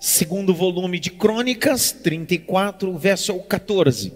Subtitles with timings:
[0.00, 4.14] segundo volume de Crônicas, 34, verso 14.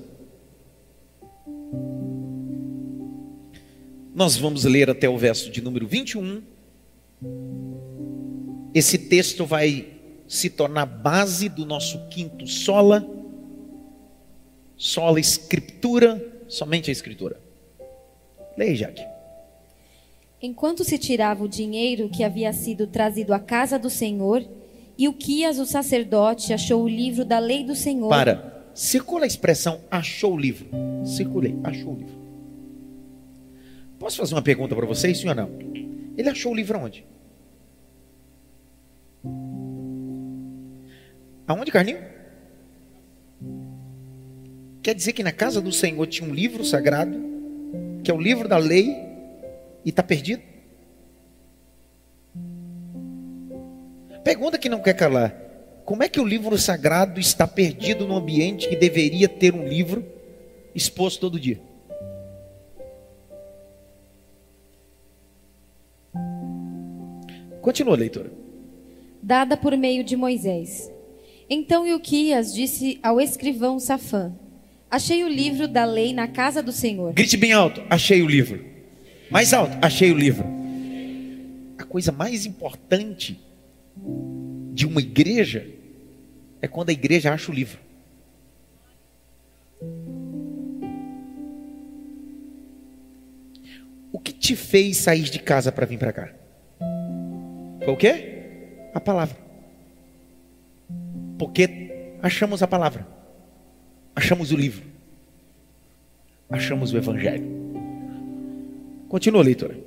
[4.14, 6.42] Nós vamos ler até o verso de número 21.
[8.72, 9.88] Esse texto vai
[10.26, 13.06] se tornar base do nosso quinto sola,
[14.76, 17.38] sola escritura, somente a escritura.
[18.56, 19.04] Leia, Jaque.
[20.40, 24.46] Enquanto se tirava o dinheiro que havia sido trazido à casa do Senhor,
[24.96, 28.08] e Uquias, o sacerdote, achou o livro da lei do Senhor.
[28.08, 30.68] Para, circula a expressão achou o livro.
[31.04, 32.14] Circulei, achou o livro.
[33.98, 35.50] Posso fazer uma pergunta para vocês, ou não?
[36.16, 37.04] Ele achou o livro onde?
[41.46, 41.98] Aonde, Carlinho?
[44.82, 47.18] Quer dizer que na casa do Senhor tinha um livro sagrado,
[48.02, 48.94] que é o livro da lei,
[49.84, 50.53] e está perdido?
[54.24, 55.38] Pergunta que não quer calar:
[55.84, 60.02] como é que o livro sagrado está perdido no ambiente que deveria ter um livro
[60.74, 61.60] exposto todo dia?
[67.60, 68.32] Continua a leitura.
[69.22, 70.90] Dada por meio de Moisés.
[71.48, 74.32] Então Ilquias disse ao escrivão Safã:
[74.90, 77.12] Achei o livro da lei na casa do Senhor.
[77.12, 78.64] Grite bem alto: Achei o livro.
[79.30, 80.46] Mais alto: Achei o livro.
[81.76, 83.43] A coisa mais importante
[84.72, 85.66] de uma igreja
[86.60, 87.78] é quando a igreja acha o livro.
[94.12, 96.32] O que te fez sair de casa para vir para cá?
[97.84, 98.88] Foi o quê?
[98.94, 99.36] A palavra.
[101.38, 103.06] Porque achamos a palavra,
[104.14, 104.84] achamos o livro,
[106.48, 107.44] achamos o evangelho.
[109.08, 109.78] Continua a leitura.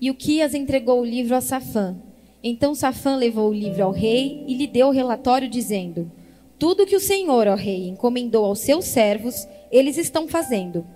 [0.00, 1.96] E o Quias entregou o livro a Safã.
[2.42, 6.10] Então Safã levou o livro ao rei e lhe deu o relatório, dizendo:
[6.58, 10.86] Tudo que o Senhor, ó rei, encomendou aos seus servos, eles estão fazendo.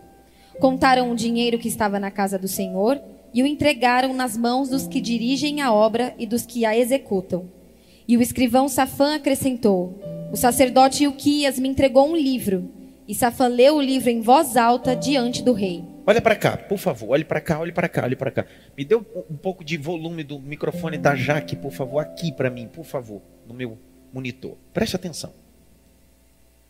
[0.59, 3.01] Contaram o dinheiro que estava na casa do Senhor
[3.33, 7.47] e o entregaram nas mãos dos que dirigem a obra e dos que a executam.
[8.07, 9.98] E o escrivão Safã acrescentou:
[10.33, 12.70] O sacerdote Ilquias me entregou um livro.
[13.07, 15.93] E Safã leu o livro em voz alta diante do rei.
[16.07, 18.47] Olha para cá, por favor, olhe para cá, olhe para cá, olhe para cá.
[18.77, 22.69] Me dê um pouco de volume do microfone da Jaque, por favor, aqui para mim,
[22.69, 23.79] por favor, no meu
[24.13, 24.57] monitor.
[24.73, 25.33] Preste atenção.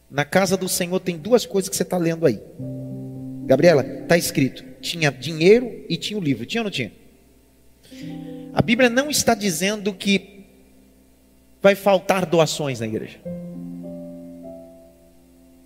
[0.09, 2.41] Na casa do Senhor tem duas coisas que você está lendo aí.
[3.45, 6.47] Gabriela, está escrito: tinha dinheiro e tinha o livro.
[6.47, 6.93] Tinha ou não tinha?
[8.53, 10.47] A Bíblia não está dizendo que
[11.61, 13.19] vai faltar doações na igreja.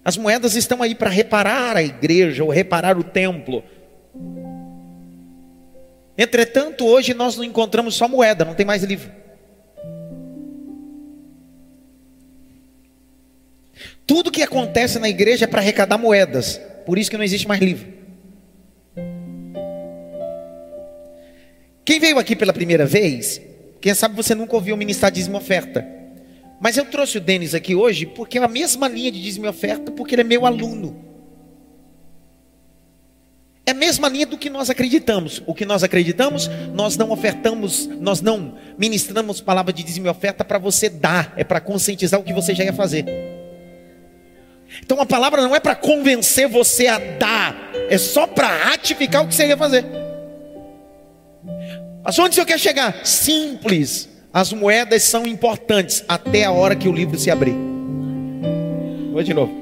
[0.08, 3.62] As moedas estão aí para reparar a igreja ou reparar o templo.
[6.16, 9.12] Entretanto, hoje nós não encontramos só moeda, não tem mais livro.
[14.06, 16.58] Tudo que acontece na igreja é para arrecadar moedas.
[16.86, 17.92] Por isso que não existe mais livro.
[21.84, 23.42] Quem veio aqui pela primeira vez,
[23.78, 25.97] quem sabe você nunca ouviu o ministrar dízimo oferta.
[26.60, 29.90] Mas eu trouxe o Denis aqui hoje porque é a mesma linha de dízimo oferta,
[29.92, 31.04] porque ele é meu aluno.
[33.64, 35.42] É a mesma linha do que nós acreditamos.
[35.46, 40.58] O que nós acreditamos, nós não ofertamos, nós não ministramos palavra de dízimo oferta para
[40.58, 43.04] você dar, é para conscientizar o que você já ia fazer.
[44.82, 49.28] Então a palavra não é para convencer você a dar, é só para ratificar o
[49.28, 49.84] que você ia fazer.
[52.02, 53.04] Mas onde você quer chegar?
[53.04, 54.08] Simples.
[54.38, 57.56] As moedas são importantes até a hora que o livro se abrir.
[59.10, 59.52] Vou de novo.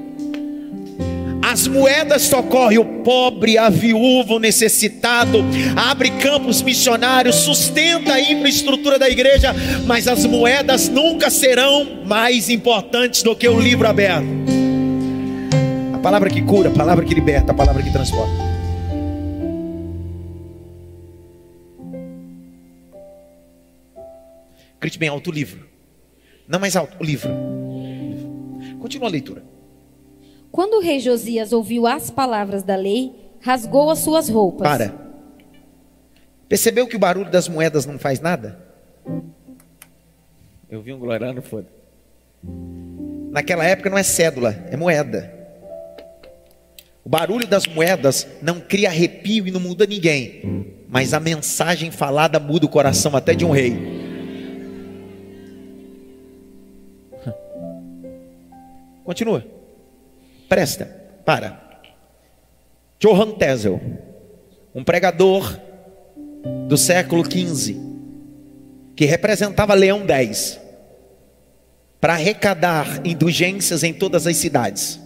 [1.41, 5.43] As moedas socorrem o pobre, a viúva, o necessitado,
[5.75, 9.51] abre campos missionários, sustenta a infraestrutura da igreja,
[9.87, 14.27] mas as moedas nunca serão mais importantes do que o livro aberto.
[15.95, 18.56] A palavra que cura, a palavra que liberta, a palavra que transforma.
[24.79, 25.67] Grite bem alto o livro.
[26.47, 27.29] Não mais alto, o livro.
[28.79, 29.43] Continua a leitura.
[30.51, 34.67] Quando o rei Josias ouviu as palavras da lei, rasgou as suas roupas.
[34.67, 34.93] Para.
[36.47, 38.65] Percebeu que o barulho das moedas não faz nada?
[40.69, 41.67] Eu vi um glorando, foda.
[43.31, 45.33] Naquela época não é cédula, é moeda.
[47.03, 50.75] O barulho das moedas não cria arrepio e não muda ninguém.
[50.89, 53.96] Mas a mensagem falada muda o coração até de um rei.
[59.07, 59.41] Continua.
[60.49, 60.85] Presta.
[61.23, 61.79] Para.
[62.99, 63.79] Johann Tesel,
[64.75, 65.57] um pregador
[66.67, 67.77] do século XV,
[68.97, 70.59] que representava Leão X.
[72.01, 74.99] para arrecadar indulgências em todas as cidades.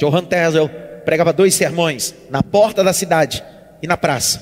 [0.00, 0.70] Johann Tesel
[1.04, 3.44] pregava dois sermões na porta da cidade
[3.82, 4.40] e na praça.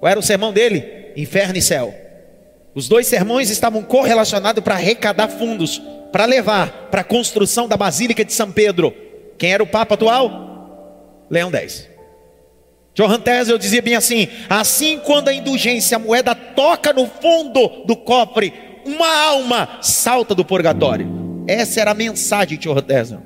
[0.00, 1.12] Qual era o sermão dele?
[1.16, 1.94] Inferno e céu.
[2.74, 5.80] Os dois sermões estavam correlacionados para arrecadar fundos,
[6.12, 8.94] para levar para a construção da Basílica de São Pedro.
[9.38, 11.26] Quem era o Papa atual?
[11.30, 11.88] Leão X.
[12.94, 17.96] Johann Tesel dizia bem assim: assim quando a indulgência, a moeda toca no fundo do
[17.96, 18.52] cofre,
[18.84, 21.08] uma alma salta do purgatório.
[21.46, 23.22] Essa era a mensagem de Johann Tesel.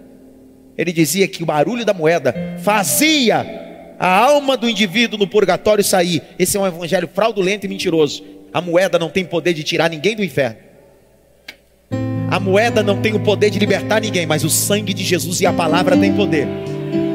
[0.76, 6.22] Ele dizia que o barulho da moeda fazia a alma do indivíduo no purgatório sair.
[6.38, 8.24] Esse é um evangelho fraudulento e mentiroso.
[8.52, 10.63] A moeda não tem poder de tirar ninguém do inferno.
[12.34, 15.46] A moeda não tem o poder de libertar ninguém, mas o sangue de Jesus e
[15.46, 16.48] a palavra tem poder.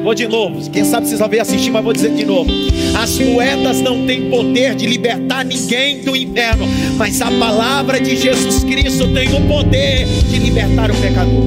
[0.02, 2.50] Vou de novo, quem sabe vocês vão ver assistir, mas vou dizer de novo.
[2.98, 6.66] As moedas não têm poder de libertar ninguém do inferno,
[6.98, 11.44] mas a palavra de Jesus Cristo tem o poder de libertar o pecador.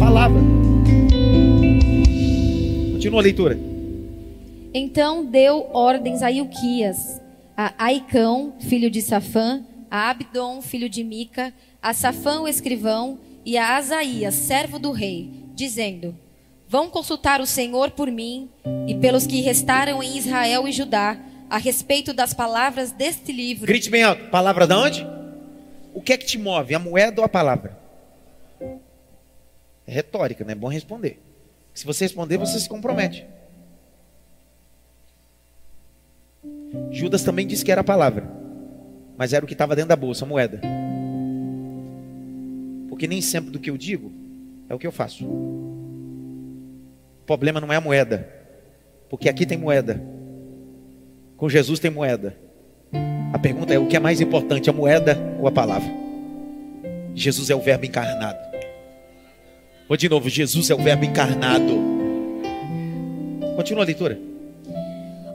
[0.00, 0.40] Palavra.
[2.92, 3.56] Continua a leitura.
[4.74, 7.20] Então deu ordens a Ilquias,
[7.56, 13.58] a Aicão, filho de Safã, a Abdon, filho de Mica, a Safã, o escrivão, e
[13.58, 16.16] a Asaías, servo do rei, dizendo:
[16.68, 18.48] Vão consultar o Senhor por mim
[18.86, 21.18] e pelos que restaram em Israel e Judá,
[21.50, 23.66] a respeito das palavras deste livro.
[23.66, 24.30] Grite bem alto.
[24.30, 25.06] Palavra de onde?
[25.92, 27.76] O que é que te move, a moeda ou a palavra?
[29.86, 31.20] É retórica, não é bom responder.
[31.74, 33.26] Se você responder, você se compromete.
[36.90, 38.30] Judas também disse que era a palavra,
[39.16, 40.60] mas era o que estava dentro da bolsa, a moeda.
[43.02, 44.12] Porque nem sempre do que eu digo
[44.68, 45.24] é o que eu faço.
[45.24, 48.32] O problema não é a moeda,
[49.10, 50.00] porque aqui tem moeda.
[51.36, 52.38] Com Jesus tem moeda.
[53.32, 55.92] A pergunta é: o que é mais importante, a moeda ou a palavra?
[57.12, 58.38] Jesus é o Verbo encarnado.
[59.88, 61.76] Vou de novo: Jesus é o Verbo encarnado.
[63.56, 64.16] Continua a leitura.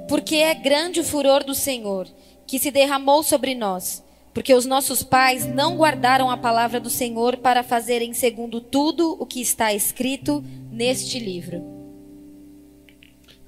[0.08, 2.08] Porque é grande o furor do Senhor,
[2.46, 4.02] que se derramou sobre nós,
[4.38, 9.26] porque os nossos pais não guardaram a palavra do Senhor para fazerem segundo tudo o
[9.26, 11.64] que está escrito neste livro.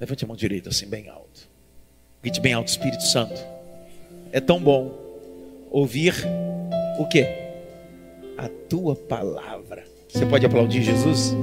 [0.02, 1.48] Levante a mão direita assim, bem alto.
[2.24, 3.40] Grite bem alto, Espírito Santo.
[4.32, 4.92] É tão bom
[5.70, 6.16] ouvir
[6.98, 7.22] o que?
[8.36, 9.86] A tua palavra.
[10.12, 11.36] Você pode aplaudir Jesus?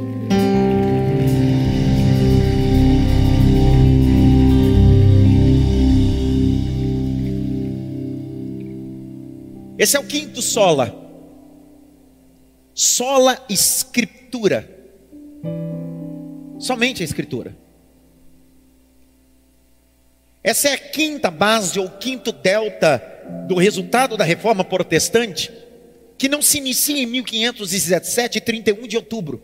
[9.78, 10.94] Esse é o quinto sola.
[12.75, 14.69] Sola escritura.
[16.58, 17.56] Somente a escritura.
[20.43, 23.02] Essa é a quinta base ou quinto delta
[23.49, 25.52] do resultado da reforma protestante,
[26.17, 29.43] que não se inicia em 1517, 31 de outubro.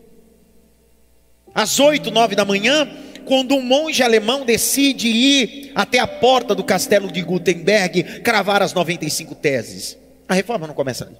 [1.53, 2.89] Às 8, 9 da manhã,
[3.25, 8.73] quando um monge alemão decide ir até a porta do castelo de Gutenberg cravar as
[8.73, 9.97] 95 teses.
[10.27, 11.17] A reforma não começa ali.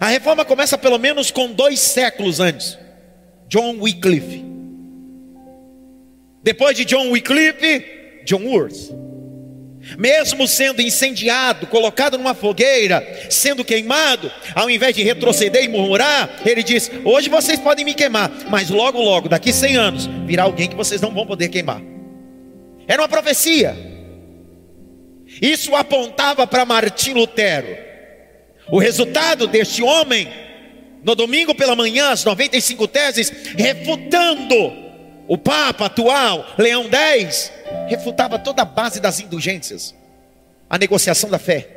[0.00, 2.78] A reforma começa pelo menos com dois séculos antes.
[3.48, 4.44] John Wycliffe.
[6.42, 7.84] Depois de John Wycliffe,
[8.24, 8.94] John Worth.
[9.96, 16.64] Mesmo sendo incendiado, colocado numa fogueira, sendo queimado, ao invés de retroceder e murmurar, ele
[16.64, 20.74] diz: Hoje vocês podem me queimar, mas logo, logo, daqui 100 anos, virá alguém que
[20.74, 21.80] vocês não vão poder queimar.
[22.88, 23.95] Era uma profecia.
[25.40, 27.76] Isso apontava para Martim Lutero.
[28.70, 30.28] O resultado deste homem,
[31.02, 34.72] no domingo pela manhã, as 95 teses, refutando
[35.28, 37.52] o Papa atual, Leão X,
[37.88, 39.94] refutava toda a base das indulgências,
[40.68, 41.68] a negociação da fé,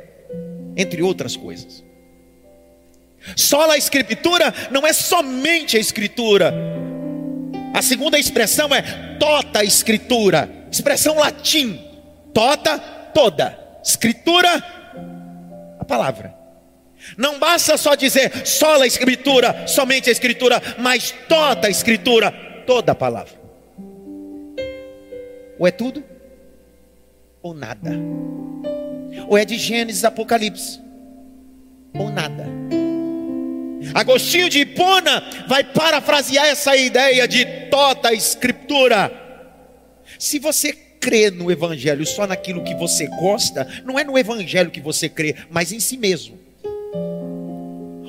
[0.76, 1.84] entre outras coisas.
[3.36, 6.54] Só a escritura não é somente a escritura.
[7.74, 8.82] A segunda expressão é
[9.18, 11.86] tota escritura, expressão latim.
[12.32, 12.78] Tota,
[13.12, 13.58] toda.
[13.82, 14.62] Escritura,
[15.78, 16.34] a palavra.
[17.16, 22.30] Não basta só dizer só a escritura, somente a escritura, mas toda a escritura,
[22.66, 23.40] toda a palavra.
[25.58, 26.04] Ou é tudo,
[27.42, 27.90] ou nada.
[29.28, 30.80] Ou é de Gênesis Apocalipse,
[31.94, 32.46] ou nada.
[33.94, 39.10] Agostinho de Hipona vai parafrasear essa ideia de toda a escritura.
[40.18, 44.80] Se você crê no evangelho só naquilo que você gosta, não é no evangelho que
[44.80, 46.38] você crê, mas em si mesmo.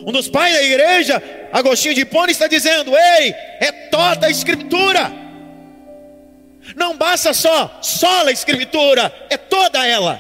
[0.06, 1.22] Um dos pais da igreja,
[1.54, 5.12] Agostinho de Hipona, está dizendo: Ei, é toda a escritura.
[6.76, 10.20] Não basta só, só a escritura, é toda ela.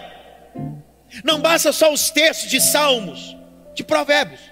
[1.24, 3.36] Não basta só os textos de salmos,
[3.76, 4.52] de provérbios.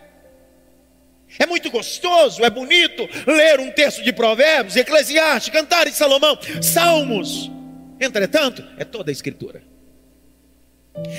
[1.38, 7.52] É muito gostoso, é bonito ler um texto de Provérbios, Eclesiastes, Cantares de Salomão, Salmos.
[8.00, 9.62] Entretanto, é toda a Escritura.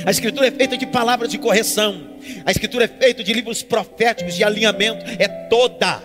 [0.04, 4.34] A Escritura é feita de palavras de correção, a Escritura é feita de livros proféticos
[4.34, 6.02] de alinhamento, é toda.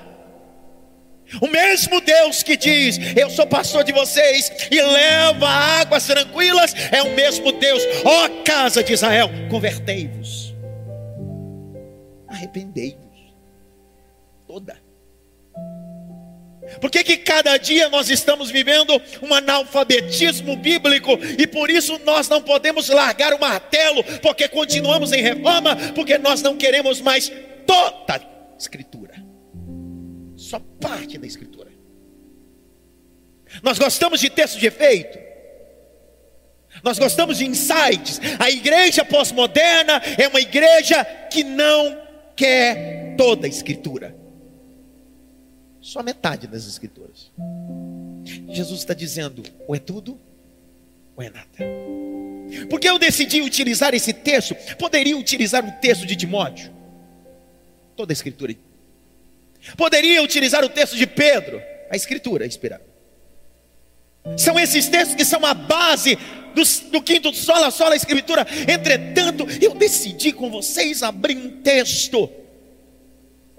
[1.41, 7.01] O mesmo Deus que diz: Eu sou pastor de vocês e leva águas tranquilas, é
[7.01, 10.55] o mesmo Deus, ó casa de Israel, convertei-vos,
[12.27, 13.33] arrependei-vos,
[14.47, 14.84] toda.
[16.79, 22.27] Por que, que cada dia nós estamos vivendo um analfabetismo bíblico e por isso nós
[22.27, 27.31] não podemos largar o martelo, porque continuamos em reforma, porque nós não queremos mais
[27.65, 29.13] toda a Escritura,
[30.35, 31.71] só parte da Escritura.
[33.61, 35.17] Nós gostamos de texto de efeito,
[36.83, 38.19] nós gostamos de insights.
[38.37, 41.97] A igreja pós-moderna é uma igreja que não
[42.35, 44.24] quer toda a Escritura
[45.85, 47.31] só metade das escrituras.
[48.49, 50.19] Jesus está dizendo: ou é tudo,
[51.15, 51.47] ou é nada.
[52.71, 56.73] Porque eu decidi utilizar esse texto, poderia utilizar o texto de Timóteo,
[57.95, 58.55] toda a escritura.
[59.77, 61.61] Poderia utilizar o texto de Pedro,
[61.91, 62.83] a escritura inspirada.
[64.37, 66.17] São esses textos que são a base
[66.55, 68.45] do, do quinto sola sola escritura.
[68.67, 72.27] Entretanto, eu decidi com vocês abrir um texto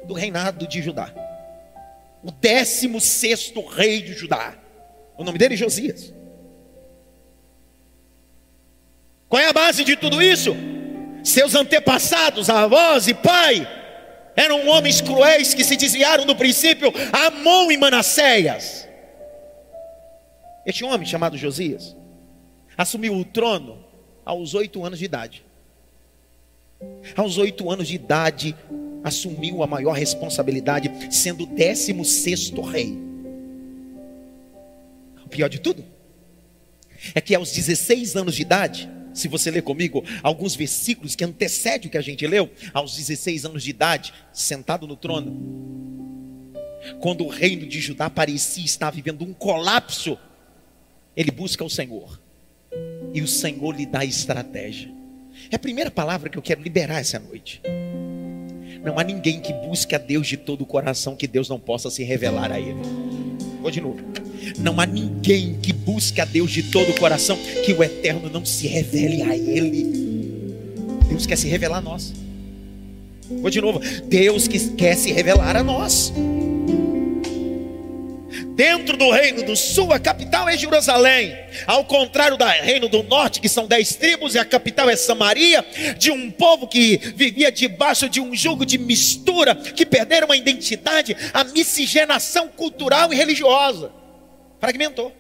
[0.05, 1.26] do reinado de Judá
[2.27, 4.59] o 16 rei de Judá.
[5.17, 6.13] O nome dele é Josias.
[9.29, 10.51] Qual é a base de tudo isso?
[11.23, 13.67] Seus antepassados, avós e pai,
[14.35, 18.89] eram homens cruéis que se desviaram do princípio, Amon e Manasseias.
[20.67, 21.97] Este homem chamado Josias
[22.77, 23.85] assumiu o trono
[24.25, 25.45] aos oito anos de idade.
[27.17, 28.55] Aos oito anos de idade,
[29.03, 32.99] assumiu a maior responsabilidade, sendo o 16 rei.
[35.25, 35.85] O pior de tudo
[37.15, 41.89] é que aos 16 anos de idade, se você ler comigo alguns versículos que antecedem
[41.89, 45.57] o que a gente leu, aos 16 anos de idade, sentado no trono,
[47.01, 50.19] quando o reino de Judá parecia estar vivendo um colapso,
[51.17, 52.21] ele busca o Senhor,
[53.13, 54.96] e o Senhor lhe dá estratégia.
[55.51, 57.61] É a primeira palavra que eu quero liberar essa noite.
[58.85, 61.91] Não há ninguém que busque a Deus de todo o coração que Deus não possa
[61.91, 62.81] se revelar a Ele.
[63.61, 63.99] Vou de novo.
[64.59, 68.45] Não há ninguém que busque a Deus de todo o coração que o eterno não
[68.45, 70.07] se revele a Ele.
[71.09, 72.13] Deus quer se revelar a nós.
[73.29, 73.81] Vou de novo.
[74.05, 76.13] Deus que quer se revelar a nós.
[78.55, 81.37] Dentro do reino do sul, a capital é Jerusalém.
[81.67, 85.65] Ao contrário do reino do norte, que são dez tribos, e a capital é Samaria,
[85.97, 91.17] de um povo que vivia debaixo de um jugo de mistura, que perderam a identidade,
[91.33, 93.93] a miscigenação cultural e religiosa.
[94.61, 95.15] Fragmentou.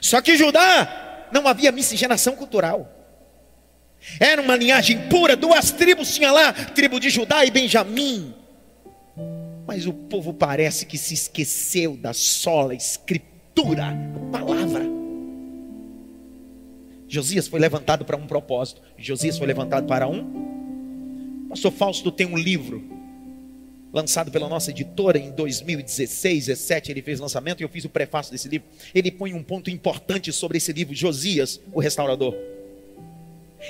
[0.00, 2.92] Só que Judá não havia miscigenação cultural.
[4.20, 8.34] Era uma linhagem pura, duas tribos tinha lá, tribo de Judá e Benjamim.
[9.66, 14.84] Mas o povo parece que se esqueceu da sola escritura, a palavra.
[17.08, 18.80] Josias foi levantado para um propósito.
[18.96, 21.48] Josias foi levantado para um.
[21.48, 22.96] Pastor Fausto tem um livro
[23.92, 28.30] lançado pela nossa editora em 2016, 17, ele fez lançamento e eu fiz o prefácio
[28.30, 28.68] desse livro.
[28.94, 32.34] Ele põe um ponto importante sobre esse livro, Josias, o restaurador.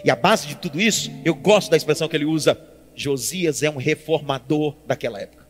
[0.05, 2.59] E a base de tudo isso, eu gosto da expressão que ele usa,
[2.95, 5.46] Josias é um reformador daquela época.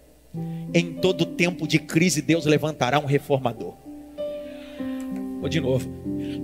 [0.75, 3.75] Em todo tempo de crise, Deus levantará um reformador.
[5.41, 5.89] Vou de novo.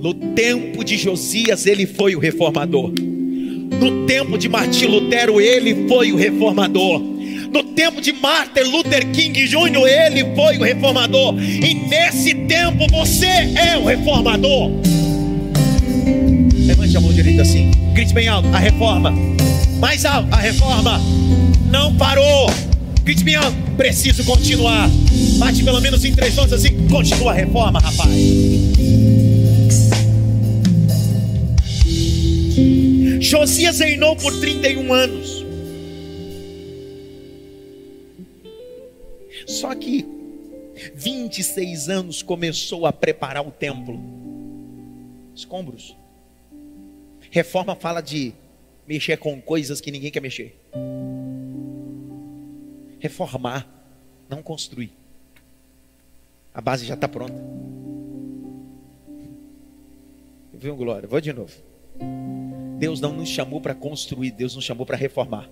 [0.01, 2.93] No tempo de Josias, ele foi o reformador.
[2.93, 7.01] No tempo de Martim Lutero, ele foi o reformador.
[7.53, 11.35] No tempo de Martin Luther King Jr., ele foi o reformador.
[11.39, 14.71] E nesse tempo, você é o reformador.
[16.55, 17.71] Levante a mão direita assim.
[17.93, 18.49] Grite bem alto.
[18.49, 19.13] A reforma.
[19.79, 20.33] Mais alto.
[20.33, 21.01] A reforma
[21.71, 22.47] não parou.
[23.37, 23.77] Alto.
[23.77, 24.89] Preciso continuar.
[25.39, 26.87] Bate pelo menos em três tons assim.
[26.89, 28.11] Continua a reforma, rapaz.
[33.21, 35.45] Josias reinou por 31 anos.
[39.47, 40.07] Só que
[40.95, 44.01] 26 anos começou a preparar o templo.
[45.35, 45.97] Escombros.
[47.31, 48.33] Reforma fala de
[48.87, 50.57] mexer com coisas que ninguém quer mexer
[53.03, 53.67] reformar,
[54.31, 54.93] não construir.
[56.55, 57.35] A base já está pronta.
[60.55, 61.09] Viu, Glória?
[61.09, 61.53] Vou de novo.
[62.79, 65.49] Deus não nos chamou para construir, Deus nos chamou para reformar.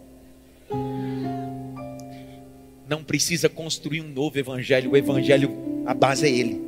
[2.91, 6.61] não precisa construir um novo evangelho, o evangelho, a base é ele.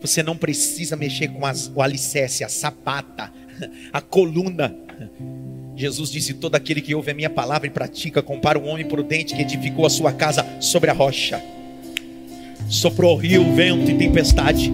[0.00, 3.30] Você não precisa mexer com as, o alicerce, a sapata,
[3.92, 4.74] a coluna.
[5.76, 9.34] Jesus disse: Todo aquele que ouve a minha palavra e pratica, compara um homem prudente
[9.34, 11.42] que edificou a sua casa sobre a rocha.
[12.68, 14.72] Soprou rio, vento e tempestade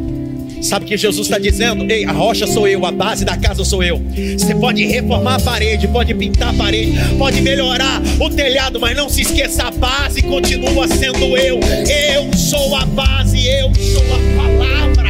[0.63, 1.91] Sabe o que Jesus está dizendo?
[1.91, 4.01] Ei, a rocha sou eu, a base da casa sou eu.
[4.39, 9.09] Você pode reformar a parede, pode pintar a parede, pode melhorar o telhado, mas não
[9.09, 11.59] se esqueça, a base continua sendo eu.
[11.59, 15.02] Eu sou a base, eu sou a palavra.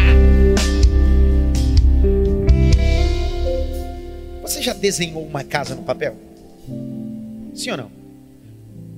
[4.43, 6.17] Você já desenhou uma casa no papel?
[7.55, 7.93] Sim ou não?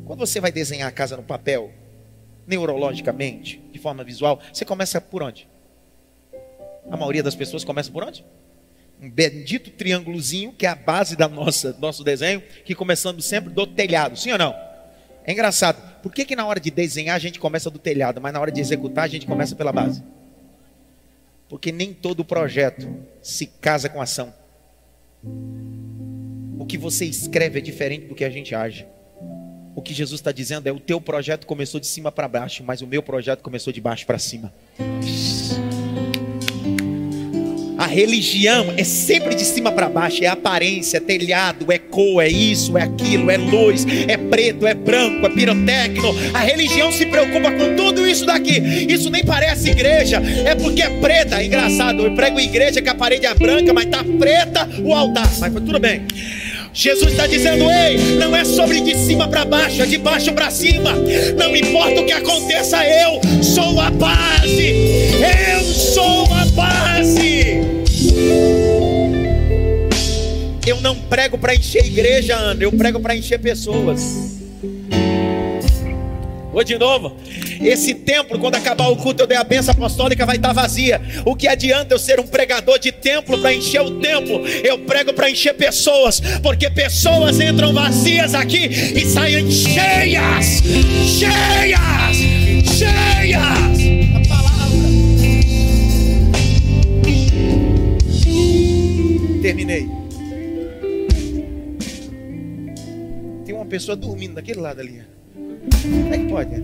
[0.07, 1.71] Quando você vai desenhar a casa no papel,
[2.47, 5.47] neurologicamente, de forma visual, você começa por onde?
[6.91, 8.25] A maioria das pessoas começa por onde?
[9.03, 13.67] Um bendito triângulozinho que é a base da nossa nosso desenho, que começando sempre do
[13.67, 14.55] telhado, sim ou não?
[15.27, 16.01] É engraçado.
[16.03, 18.51] Por que, que na hora de desenhar a gente começa do telhado, mas na hora
[18.51, 20.03] de executar a gente começa pela base?
[21.51, 22.89] Porque nem todo projeto
[23.23, 24.33] se casa com ação.
[26.59, 28.87] O que você escreve é diferente do que a gente age.
[29.75, 32.81] O que Jesus está dizendo é: o teu projeto começou de cima para baixo, mas
[32.81, 34.53] o meu projeto começou de baixo para cima.
[37.85, 42.29] A religião é sempre de cima para baixo, é aparência, é telhado, é cor, é
[42.31, 46.17] isso, é aquilo, é luz, é preto, é branco, é pirotécnico.
[46.33, 48.59] A religião se preocupa com tudo isso daqui.
[48.89, 51.45] Isso nem parece igreja, é porque é preta.
[51.45, 55.31] Engraçado, eu prego igreja que a parede é branca, mas tá preta o altar.
[55.39, 56.07] Mas tudo bem.
[56.73, 60.51] Jesus está dizendo: ei, não é sobre de cima para baixo, é de baixo para
[60.51, 60.93] cima.
[61.37, 64.73] Não importa o que aconteça, eu sou a base.
[65.53, 67.34] Eu sou a base.
[70.67, 74.35] Eu não prego para encher igreja, Ana, eu prego para encher pessoas.
[76.53, 77.17] Vou de novo.
[77.61, 81.03] Esse templo, quando acabar o culto, eu dei a benção apostólica, vai estar vazia.
[81.25, 84.47] O que adianta eu ser um pregador de templo para encher o templo?
[84.47, 90.63] Eu prego para encher pessoas, porque pessoas entram vazias aqui e saem cheias,
[91.19, 92.17] cheias,
[92.79, 93.75] cheias.
[99.45, 99.87] terminei.
[99.87, 100.04] Tem uma
[103.75, 105.03] pessoa dormindo daquele lado ali.
[105.35, 106.55] Como é que pode?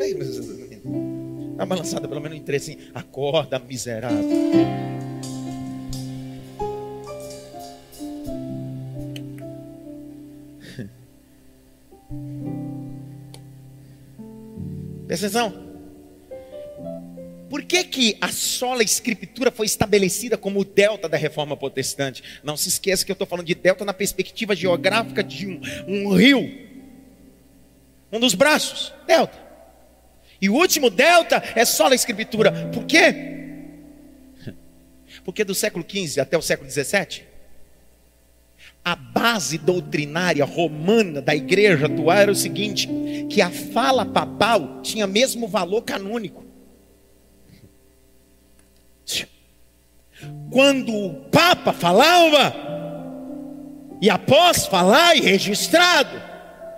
[0.00, 1.56] É está dormindo?
[1.56, 2.78] Tá balançada pelo menos em três assim.
[2.94, 4.20] Acorda, miserável.
[15.08, 15.65] Presta atenção.
[17.56, 22.22] Por que, que a sola escritura foi estabelecida como o delta da reforma protestante?
[22.44, 26.14] Não se esqueça que eu estou falando de delta na perspectiva geográfica de um, um
[26.14, 26.46] rio.
[28.12, 29.38] Um dos braços, delta.
[30.38, 32.52] E o último delta é sola escritura.
[32.74, 33.14] Por quê?
[35.24, 37.22] Porque do século XV até o século XVII,
[38.84, 42.86] a base doutrinária romana da igreja atual era o seguinte:
[43.30, 46.44] que a fala papal tinha mesmo valor canônico.
[50.50, 52.54] Quando o Papa falava,
[54.00, 56.22] e após falar e registrado,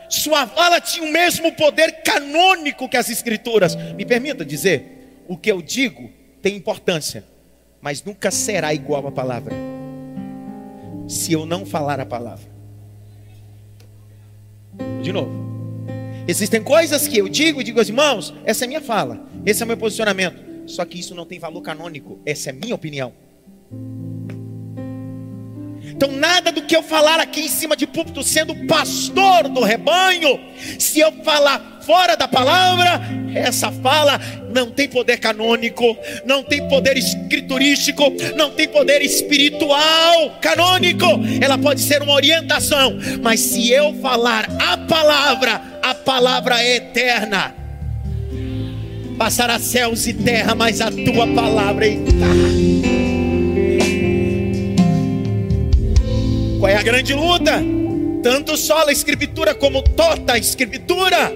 [0.08, 3.74] sua fala tinha o mesmo poder canônico que as Escrituras.
[3.94, 7.24] Me permita dizer, o que eu digo tem importância,
[7.80, 9.54] mas nunca será igual à palavra,
[11.06, 12.48] se eu não falar a palavra.
[15.02, 15.46] De novo.
[16.26, 19.66] Existem coisas que eu digo e digo aos irmãos, essa é minha fala, esse é
[19.66, 20.48] meu posicionamento.
[20.66, 23.12] Só que isso não tem valor canônico, essa é minha opinião.
[25.98, 30.38] Então, nada do que eu falar aqui em cima de púlpito, sendo pastor do rebanho,
[30.78, 33.00] se eu falar fora da palavra,
[33.34, 34.20] essa fala
[34.54, 41.06] não tem poder canônico, não tem poder escriturístico, não tem poder espiritual canônico.
[41.40, 47.54] Ela pode ser uma orientação, mas se eu falar a palavra, a palavra é eterna.
[49.18, 53.07] Passará céus e terra, mas a tua palavra é eterna.
[56.58, 57.52] Qual é a grande luta?
[58.20, 61.32] Tanto sola a escritura como tota a escritura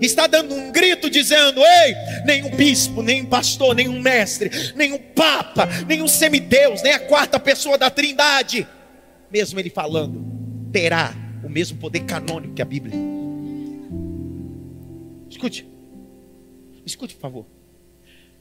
[0.00, 6.08] está dando um grito dizendo: Ei, nenhum bispo, nenhum pastor, nenhum mestre, nenhum papa, nenhum
[6.08, 8.66] semideus, nem a quarta pessoa da Trindade,
[9.30, 10.24] mesmo ele falando,
[10.72, 12.96] terá o mesmo poder canônico que a Bíblia.
[15.30, 15.64] Escute,
[16.84, 17.46] escute, por favor.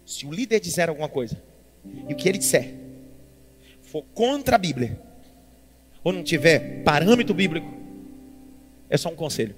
[0.04, 1.40] Se o líder disser alguma coisa
[2.10, 2.74] e o que ele disser
[3.84, 5.00] for contra a Bíblia,
[6.06, 7.68] ou não tiver parâmetro bíblico,
[8.88, 9.56] é só um conselho.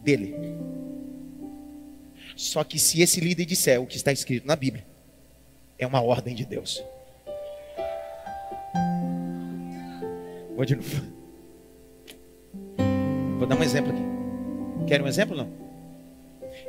[0.00, 0.34] dele.
[2.36, 4.84] Só que se esse líder disser o que está escrito na Bíblia,
[5.78, 6.82] é uma ordem de Deus.
[10.54, 11.02] Vou de novo.
[13.38, 14.86] Vou dar um exemplo aqui.
[14.86, 15.50] Quer um exemplo não?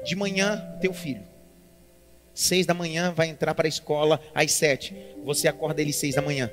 [0.03, 1.23] De manhã, teu filho.
[2.33, 4.95] Seis da manhã vai entrar para a escola às sete.
[5.23, 6.49] Você acorda ele seis da manhã.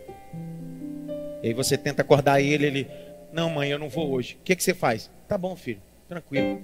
[1.42, 2.90] E aí você tenta acordar ele, ele,
[3.32, 4.38] não mãe, eu não vou hoje.
[4.40, 5.10] O que, que você faz?
[5.26, 6.62] Tá bom, filho, tranquilo.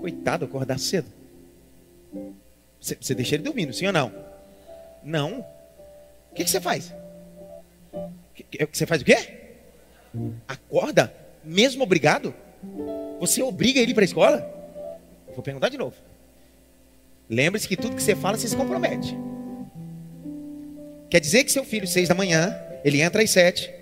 [0.00, 1.08] Coitado, acordar cedo.
[2.80, 4.12] Você, você deixa ele dormindo, sim ou não?
[5.02, 5.40] Não.
[6.30, 6.94] O que, que você faz?
[8.72, 9.16] Você faz o quê?
[10.46, 11.12] Acorda,
[11.42, 12.32] mesmo obrigado?
[13.18, 14.56] Você obriga ele para a escola?
[15.34, 15.96] Vou perguntar de novo.
[17.28, 19.16] Lembre-se que tudo que você fala, você se compromete.
[21.10, 23.72] Quer dizer que seu filho, seis da manhã, ele entra às sete.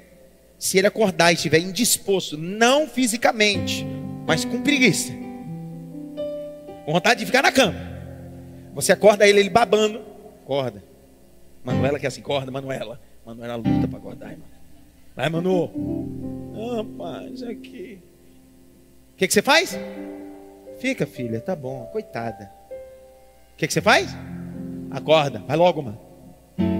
[0.59, 3.85] Se ele acordar e estiver indisposto, não fisicamente,
[4.27, 5.13] mas com preguiça,
[6.87, 7.77] com vontade de ficar na cama,
[8.73, 10.03] você acorda ele, ele babando,
[10.43, 10.83] acorda.
[11.63, 13.01] Manuela que é assim, acorda, Manuela.
[13.25, 14.47] Manuela luta para acordar, irmão.
[15.17, 15.71] Vai, Manu.
[16.55, 18.01] Ah, pai, isso aqui.
[19.13, 19.79] O que, que você faz?
[20.79, 22.51] Fica, filha, tá bom, coitada.
[23.55, 24.11] O que, que você faz?
[24.91, 25.99] Acorda, vai logo, mano.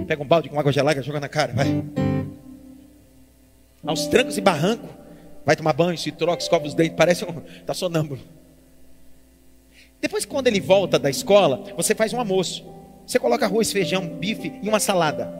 [0.05, 1.67] Pega um balde com água gelada, joga na cara, vai.
[3.85, 4.87] Aos trancos e barranco.
[5.45, 7.41] Vai tomar banho, se troca, escova os dentes, parece um.
[7.65, 8.19] Tá sonâmbulo.
[10.01, 12.65] Depois, quando ele volta da escola, você faz um almoço.
[13.05, 15.31] Você coloca arroz, feijão, bife e uma salada.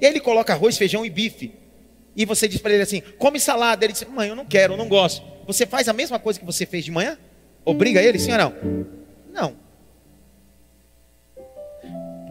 [0.00, 1.52] E ele coloca arroz, feijão e bife.
[2.16, 3.84] E você diz para ele assim: come salada.
[3.84, 5.22] Ele diz: mãe, eu não quero, eu não gosto.
[5.46, 7.18] Você faz a mesma coisa que você fez de manhã?
[7.64, 8.54] Obriga ele, sim ou não?
[9.32, 9.65] Não.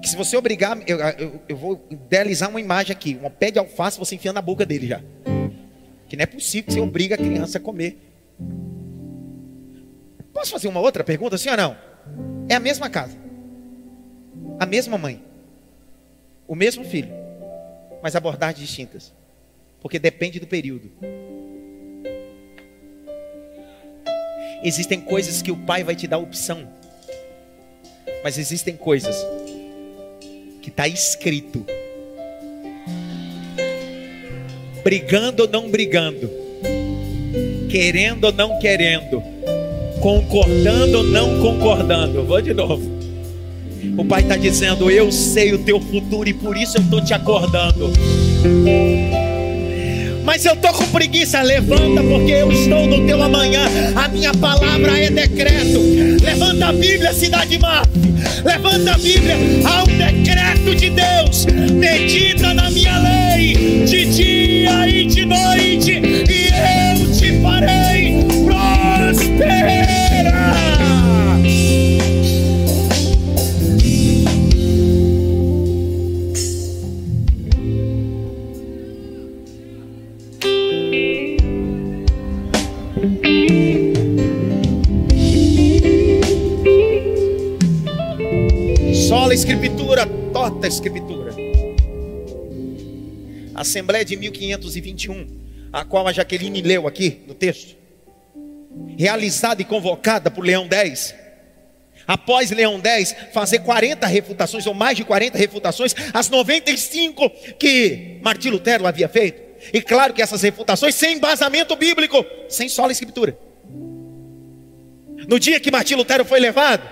[0.06, 3.58] Que se você obrigar, eu, eu, eu, vou idealizar uma imagem aqui, uma pé de
[3.58, 5.02] alface você enfia na boca dele já.
[6.08, 7.98] Que não é possível que você obriga a criança a comer.
[10.32, 11.76] Posso fazer uma outra pergunta, ou não?
[12.48, 13.18] É a mesma casa,
[14.60, 15.24] a mesma mãe,
[16.48, 17.10] o mesmo filho,
[18.04, 19.12] mas abordagens distintas,
[19.82, 20.92] porque depende do período.
[24.64, 26.72] Existem coisas que o pai vai te dar opção,
[28.24, 29.16] mas existem coisas
[30.66, 31.64] que está escrito.
[34.84, 36.28] Brigando ou não brigando,
[37.70, 39.22] querendo ou não querendo,
[40.00, 42.24] concordando ou não concordando.
[42.24, 42.82] Vou de novo.
[43.96, 47.14] O Pai está dizendo: Eu sei o teu futuro e por isso eu estou te
[47.14, 47.92] acordando.
[50.26, 53.64] Mas eu estou com preguiça, levanta, porque eu estou no teu amanhã.
[53.96, 55.80] A minha palavra é decreto.
[56.22, 57.90] Levanta a Bíblia, cidade mate.
[58.44, 61.46] Levanta a Bíblia, há um decreto de Deus.
[61.46, 63.05] Medita na minha
[93.76, 95.28] Assembleia de 1521,
[95.74, 97.76] a qual a Jaqueline leu aqui no texto,
[98.98, 101.14] realizada e convocada por Leão 10.
[102.08, 108.48] Após Leão 10 fazer 40 refutações, ou mais de 40 refutações, as 95 que Martim
[108.48, 109.42] Lutero havia feito.
[109.74, 113.38] E claro que essas refutações sem embasamento bíblico, sem sola escritura.
[115.28, 116.90] No dia que Martim Lutero foi levado,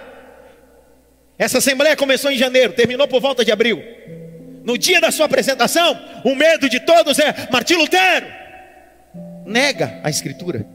[1.38, 3.82] essa assembleia começou em janeiro, terminou por volta de abril.
[4.64, 8.28] No dia da sua apresentação, o medo de todos é: Martim Lutero,
[9.46, 10.66] nega a Escritura,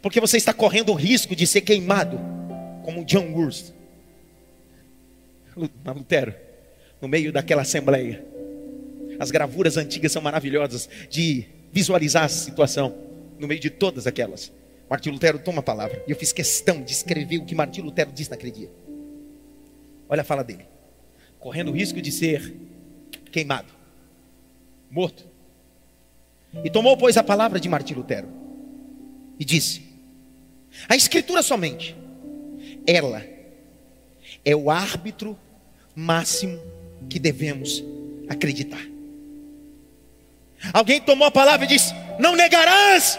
[0.00, 2.18] porque você está correndo o risco de ser queimado,
[2.82, 3.72] como John Wurst.
[5.84, 6.34] Lutero,
[7.02, 8.24] no meio daquela assembleia,
[9.18, 12.96] as gravuras antigas são maravilhosas de visualizar a situação,
[13.38, 14.50] no meio de todas aquelas.
[14.88, 18.10] Martim Lutero toma a palavra, e eu fiz questão de escrever o que Martim Lutero
[18.10, 18.70] disse naquele dia.
[20.08, 20.77] Olha a fala dele.
[21.38, 22.54] Correndo o risco de ser
[23.30, 23.72] queimado,
[24.90, 25.24] morto.
[26.64, 28.28] E tomou, pois, a palavra de Martim Lutero
[29.38, 29.82] e disse:
[30.88, 31.94] A Escritura somente,
[32.86, 33.24] ela
[34.44, 35.38] é o árbitro
[35.94, 36.60] máximo
[37.08, 37.84] que devemos
[38.28, 38.84] acreditar.
[40.72, 43.18] Alguém tomou a palavra e disse: Não negarás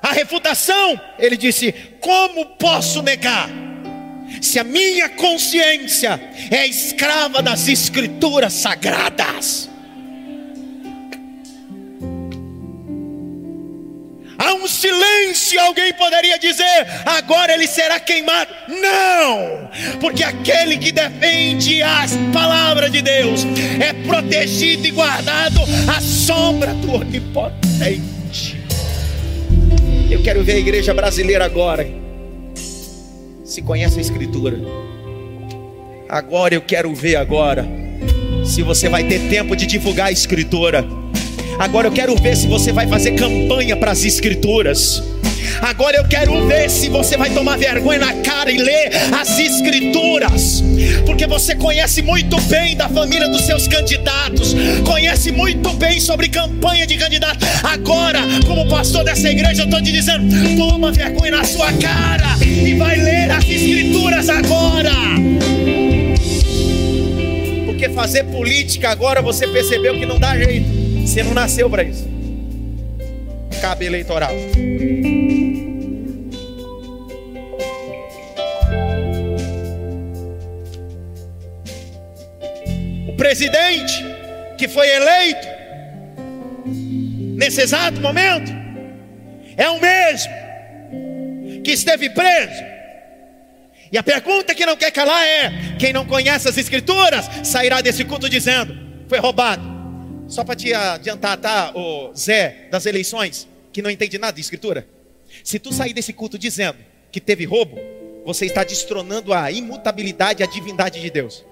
[0.00, 0.98] a refutação.
[1.18, 3.48] Ele disse: Como posso negar?
[4.40, 9.70] se a minha consciência é escrava das Escrituras sagradas.
[14.38, 18.50] Há um silêncio, alguém poderia dizer, agora ele será queimado.
[18.68, 19.70] Não!
[20.00, 23.46] Porque aquele que defende a palavra de Deus
[23.80, 28.60] é protegido e guardado à sombra do onipotente.
[30.10, 32.01] Eu quero ver a igreja brasileira agora
[33.52, 34.58] se conhece a Escritura.
[36.08, 37.68] Agora eu quero ver agora
[38.46, 40.82] se você vai ter tempo de divulgar a Escritura.
[41.58, 45.02] Agora eu quero ver se você vai fazer campanha para as Escrituras.
[45.60, 50.62] Agora eu quero ver se você vai tomar vergonha na cara e ler as escrituras,
[51.06, 56.86] porque você conhece muito bem da família dos seus candidatos, conhece muito bem sobre campanha
[56.86, 57.44] de candidato.
[57.62, 60.24] Agora, como pastor dessa igreja, eu estou te dizendo:
[60.56, 64.92] toma vergonha na sua cara e vai ler as escrituras agora.
[67.66, 70.82] Porque fazer política agora você percebeu que não dá jeito.
[71.06, 72.08] Você não nasceu para isso.
[73.60, 74.32] Cabe eleitoral.
[83.22, 84.04] Presidente
[84.58, 85.46] que foi eleito
[87.36, 88.50] nesse exato momento
[89.56, 90.32] é o mesmo
[91.62, 92.64] que esteve preso.
[93.92, 98.04] E a pergunta que não quer calar é: quem não conhece as Escrituras sairá desse
[98.04, 98.76] culto dizendo:
[99.08, 99.62] foi roubado.
[100.26, 104.84] Só para te adiantar, tá, o Zé das eleições, que não entende nada de escritura.
[105.44, 106.78] Se tu sair desse culto dizendo
[107.12, 107.78] que teve roubo,
[108.24, 111.51] você está destronando a imutabilidade e a divindade de Deus.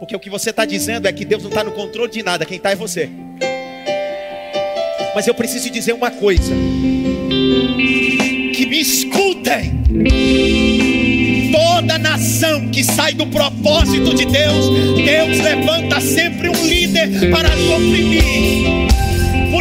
[0.00, 2.46] Porque o que você está dizendo é que Deus não está no controle de nada,
[2.46, 3.10] quem está é você.
[5.14, 6.54] Mas eu preciso dizer uma coisa:
[8.54, 9.82] que me escutem
[11.52, 17.68] toda nação que sai do propósito de Deus, Deus levanta sempre um líder para lhe
[17.68, 18.89] oprimir.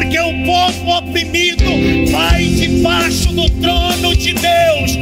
[0.10, 1.66] Porque o povo oprimido
[2.12, 4.96] vai debaixo do trono de Deus.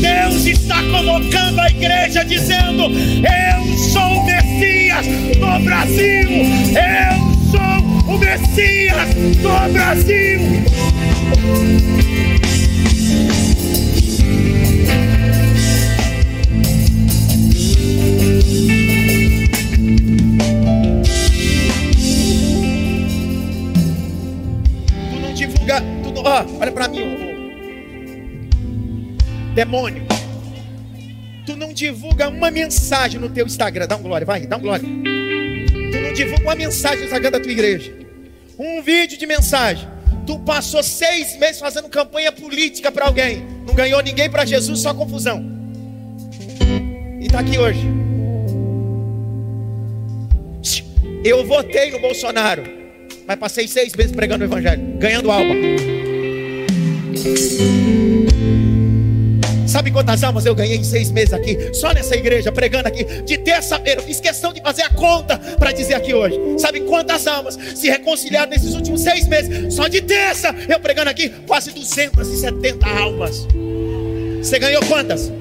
[0.00, 6.28] Deus está convocando a igreja dizendo: Eu sou o Messias do Brasil.
[6.78, 7.18] Eu
[7.50, 10.38] sou o Messias do Brasil.
[26.24, 27.46] Ó, olha para mim,
[29.54, 30.02] demônio.
[31.46, 33.86] Tu não divulga uma mensagem no teu Instagram.
[33.86, 34.84] Dá um glória, vai, dá um glória.
[34.84, 37.92] Tu não divulga uma mensagem no Instagram da tua igreja.
[38.58, 39.88] Um vídeo de mensagem.
[40.26, 43.44] Tu passou seis meses fazendo campanha política para alguém.
[43.66, 45.44] Não ganhou ninguém para Jesus, só confusão.
[47.20, 47.80] E está aqui hoje.
[51.24, 52.62] Eu votei no Bolsonaro,
[53.26, 55.54] mas passei seis meses pregando o Evangelho, ganhando alma.
[59.66, 61.56] Sabe quantas almas eu ganhei em seis meses aqui?
[61.72, 63.04] Só nessa igreja, pregando aqui.
[63.22, 66.38] De terça-feira, eu fiz questão de fazer a conta para dizer aqui hoje.
[66.58, 69.72] Sabe quantas almas se reconciliaram nesses últimos seis meses?
[69.74, 73.46] Só de terça, eu pregando aqui, quase 270 almas.
[74.42, 75.32] Você ganhou quantas?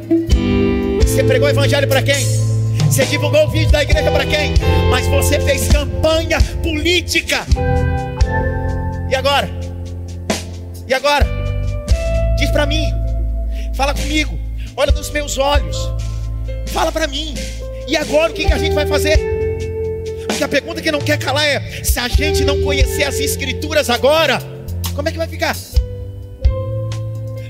[1.02, 2.51] Você pregou o evangelho para quem?
[2.92, 4.54] Você divulgou o vídeo da igreja para quem?
[4.90, 7.46] Mas você fez campanha política.
[9.10, 9.50] E agora?
[10.86, 11.26] E agora?
[12.38, 12.84] Diz para mim,
[13.76, 14.38] fala comigo,
[14.76, 15.78] olha nos meus olhos,
[16.68, 17.34] fala para mim.
[17.88, 19.18] E agora o que, que a gente vai fazer?
[20.28, 23.90] Porque a pergunta que não quer calar é: se a gente não conhecer as Escrituras
[23.90, 24.38] agora,
[24.94, 25.56] como é que vai ficar?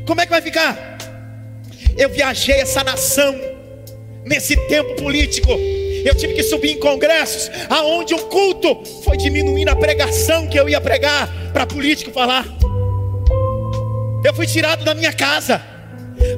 [0.06, 1.00] Como é que vai ficar?
[1.98, 3.51] Eu viajei essa nação
[4.26, 5.52] nesse tempo político.
[6.04, 10.68] Eu tive que subir em congressos, aonde o culto foi diminuindo a pregação que eu
[10.68, 12.46] ia pregar para político falar.
[14.24, 15.62] Eu fui tirado da minha casa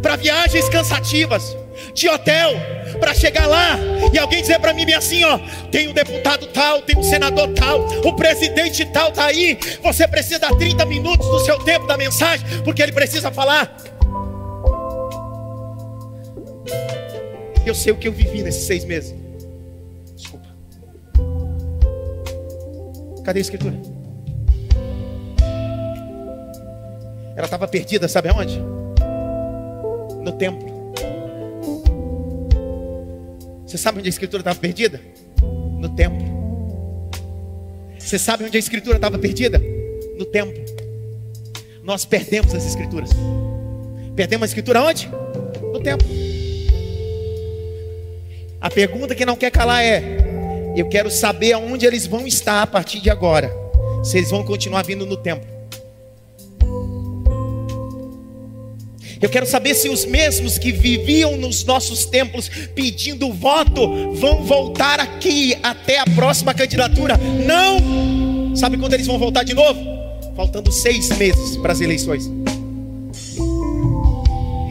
[0.02, 1.56] para viagens cansativas,
[1.94, 2.54] de hotel,
[3.00, 3.78] para chegar lá
[4.14, 5.40] e alguém dizer para mim assim, ó,
[5.72, 10.40] tem um deputado tal, tem um senador tal, o presidente tal tá aí, você precisa
[10.40, 13.76] dar 30 minutos do seu tempo da mensagem, porque ele precisa falar.
[17.66, 19.16] Eu sei o que eu vivi nesses seis meses.
[20.16, 20.48] Desculpa.
[23.24, 23.76] Cadê a escritura?
[27.36, 28.60] Ela estava perdida, sabe aonde?
[30.22, 30.74] No templo.
[33.66, 35.02] Você sabe onde a escritura estava perdida?
[35.80, 36.34] No templo.
[37.98, 39.60] Você sabe onde a escritura estava perdida?
[40.18, 40.62] No templo.
[41.84, 43.10] Nós perdemos as escrituras.
[44.16, 45.10] Perdemos a escritura onde?
[45.72, 46.08] No templo.
[48.64, 50.02] A pergunta que não quer calar é:
[50.74, 53.54] eu quero saber aonde eles vão estar a partir de agora.
[54.06, 55.52] Se eles vão continuar vindo no templo.
[59.22, 65.00] Eu quero saber se os mesmos que viviam nos nossos templos pedindo voto vão voltar
[65.00, 67.18] aqui até a próxima candidatura.
[67.18, 68.56] Não!
[68.56, 69.80] Sabe quando eles vão voltar de novo?
[70.36, 72.30] Faltando seis meses para as eleições.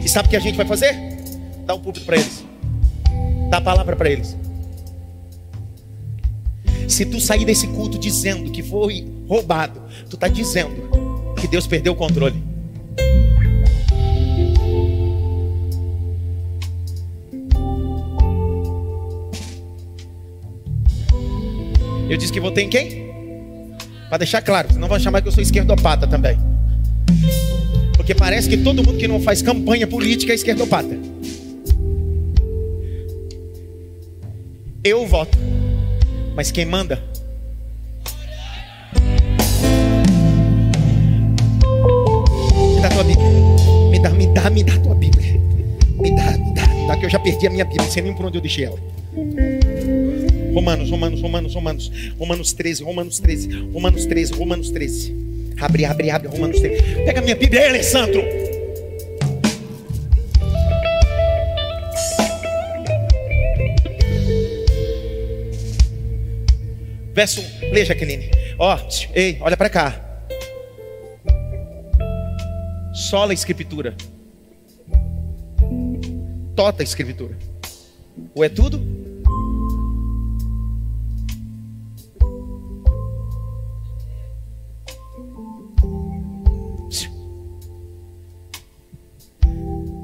[0.03, 0.95] E sabe o que a gente vai fazer?
[1.65, 2.43] Dar o um público para eles,
[3.53, 4.35] dar a palavra para eles.
[6.87, 11.93] Se tu sair desse culto dizendo que foi roubado, tu está dizendo que Deus perdeu
[11.93, 12.41] o controle.
[22.09, 23.13] Eu disse que votei em quem?
[24.09, 26.37] Para deixar claro, senão vão chamar que eu sou esquerdopata também.
[27.95, 31.12] Porque parece que todo mundo que não faz campanha política é esquerdopata.
[34.83, 35.37] Eu voto.
[36.35, 37.01] Mas quem manda?
[42.75, 43.29] Me dá tua Bíblia.
[43.89, 45.39] Me dá, me dá, me dá tua Bíblia.
[45.97, 48.03] Me dá, me dá, me dá, que eu já perdi a minha Bíblia, não sei
[48.03, 48.77] nem por onde eu deixei ela.
[50.53, 55.15] Romanos, Romanos, Romanos, Romanos, Romanos 13, Romanos 13, Romanos 13, Romanos 13.
[55.61, 56.83] Abre, abre, abre, Romanos 13.
[57.05, 58.42] Pega a minha Bíblia Alessandro.
[67.13, 68.31] Verso 1, leia Jaqueline.
[68.57, 68.79] Ó, oh,
[69.13, 70.01] ei, olha para cá.
[72.91, 73.95] Sola a escritura.
[76.55, 77.37] Tota a escritura.
[78.33, 78.81] Ou é tudo?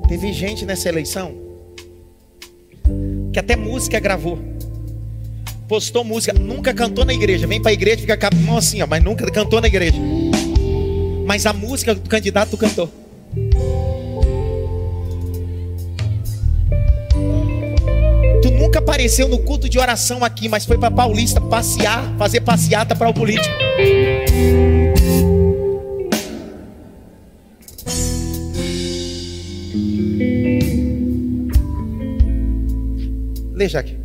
[0.08, 1.34] Teve gente nessa eleição
[3.32, 4.59] que até música gravou
[5.70, 7.46] postou música, nunca cantou na igreja.
[7.46, 9.98] Vem para a igreja, fica com a mão assim, ó, mas nunca cantou na igreja.
[11.26, 12.90] Mas a música do candidato cantou.
[18.42, 22.96] Tu nunca apareceu no culto de oração aqui, mas foi para Paulista passear, fazer passeata
[22.96, 23.54] para o político.
[33.54, 33.96] Lê, Jaque.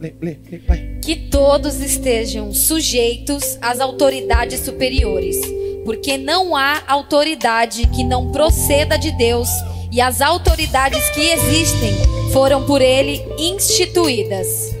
[0.00, 0.97] Lê, lê, lê, vai.
[1.08, 5.38] Que todos estejam sujeitos às autoridades superiores,
[5.82, 9.48] porque não há autoridade que não proceda de Deus,
[9.90, 11.94] e as autoridades que existem
[12.30, 14.76] foram por ele instituídas.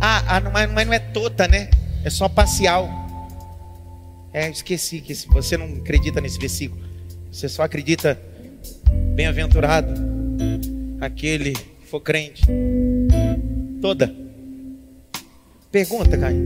[0.00, 1.70] Ah, ah mas, mas não é toda, né?
[2.04, 2.88] É só parcial.
[4.32, 6.82] É, esqueci que você não acredita nesse versículo,
[7.30, 8.20] você só acredita
[9.14, 9.94] bem-aventurado
[11.00, 12.42] aquele que for crente
[13.80, 14.23] toda.
[15.74, 16.38] Pergunta, Caio.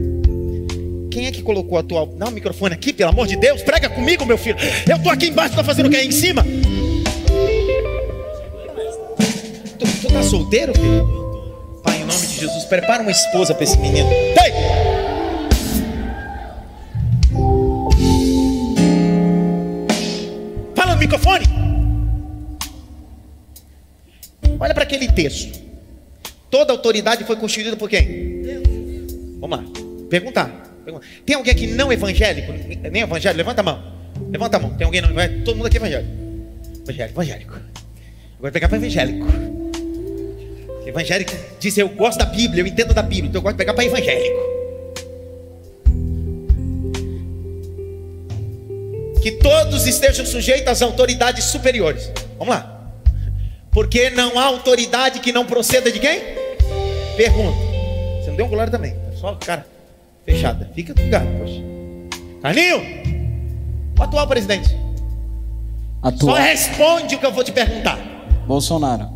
[1.11, 2.03] Quem é que colocou a tua.
[2.17, 3.61] Dá o microfone aqui, pelo amor de Deus.
[3.61, 4.57] Prega comigo, meu filho.
[4.89, 6.43] Eu estou aqui embaixo, estou fazendo o que aí em cima?
[9.77, 11.05] Tu, tu tá solteiro, filho?
[11.83, 14.09] Pai, em nome de Jesus, prepara uma esposa para esse menino.
[14.11, 14.51] Ei!
[20.75, 21.45] Fala no microfone.
[24.59, 25.59] Olha para aquele texto.
[26.49, 28.38] Toda autoridade foi constituída por quem?
[29.39, 29.63] Vamos lá.
[30.09, 30.69] Perguntar.
[31.25, 32.51] Tem alguém aqui não evangélico?
[32.91, 33.37] Nem evangélico?
[33.37, 33.83] Levanta a mão.
[34.31, 34.73] Levanta a mão.
[34.75, 35.45] Tem alguém não evangélico?
[35.45, 36.11] Todo mundo aqui é evangélico.
[36.83, 37.53] Evangélico, evangélico.
[38.39, 39.27] Vou pegar para evangélico.
[40.85, 43.73] Evangélico diz: Eu gosto da Bíblia, eu entendo da Bíblia, então eu gosto de pegar
[43.73, 44.49] para evangélico.
[49.21, 52.11] Que todos estejam sujeitos às autoridades superiores.
[52.37, 52.93] Vamos lá.
[53.71, 56.21] Porque não há autoridade que não proceda de quem?
[57.15, 57.57] Pergunta.
[58.21, 58.95] Você não deu um glória também.
[59.19, 59.67] Só cara
[60.25, 60.71] fechada.
[60.73, 61.61] Fica ligado, poxa.
[62.41, 62.77] Carlinho,
[63.97, 64.69] o atual presidente.
[66.01, 66.37] Atual.
[66.37, 67.97] Só responde o que eu vou te perguntar.
[68.47, 69.09] Bolsonaro.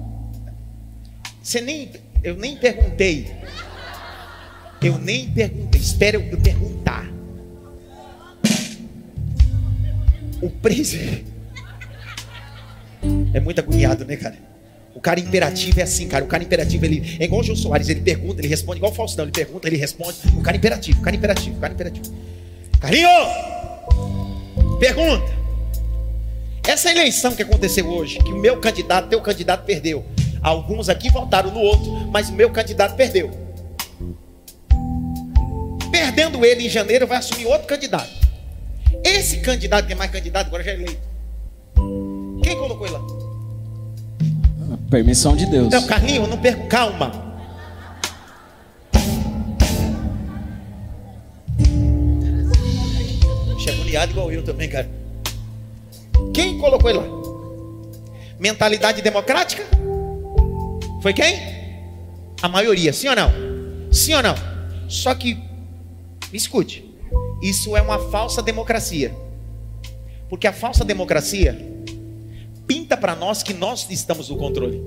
[1.42, 1.90] Você nem.
[2.22, 3.34] Eu nem perguntei.
[4.82, 5.80] Eu nem perguntei.
[5.80, 7.06] Espera eu perguntar.
[10.42, 11.26] O presidente.
[13.34, 14.36] É muito agoniado, né, cara?
[15.04, 16.24] Cara imperativo é assim, cara.
[16.24, 18.96] O cara imperativo, ele é igual o Gil Soares, ele pergunta, ele responde, igual o
[18.96, 20.18] Faustão, ele pergunta, ele responde.
[20.38, 22.16] O cara imperativo, o cara imperativo, o cara imperativo.
[22.80, 23.10] Carinho!
[24.80, 25.30] Pergunta.
[26.66, 30.06] Essa eleição que aconteceu hoje, que o meu candidato, teu candidato perdeu.
[30.42, 33.30] Alguns aqui votaram no outro, mas o meu candidato perdeu.
[35.92, 38.10] Perdendo ele em janeiro, vai assumir outro candidato.
[39.04, 41.02] Esse candidato que é mais candidato agora já é eleito.
[42.42, 43.23] Quem colocou ele lá?
[44.94, 45.70] Permissão de Deus.
[45.72, 46.68] Não, Carlinhos, não perco.
[46.68, 47.34] Calma.
[53.66, 54.88] É agoniado igual eu também, cara.
[56.32, 57.08] Quem colocou ele lá?
[58.40, 59.64] Mentalidade democrática?
[61.02, 61.40] Foi quem?
[62.40, 63.32] A maioria, sim ou não?
[63.92, 64.36] Sim ou não?
[64.88, 65.34] Só que,
[66.32, 66.86] me escute,
[67.42, 69.12] isso é uma falsa democracia.
[70.30, 71.73] Porque a falsa democracia
[72.68, 74.82] pinta para nós que nós estamos no controle.